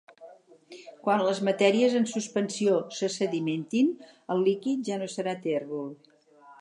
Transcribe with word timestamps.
Quan 1.01 1.23
les 1.27 1.41
matèries 1.49 1.97
en 1.99 2.07
suspensió 2.13 2.79
se 3.01 3.11
sedimentin, 3.17 3.93
el 4.37 4.43
líquid 4.49 4.83
ja 4.91 4.99
no 5.03 5.11
serà 5.17 5.37
tèrbol. 5.45 5.93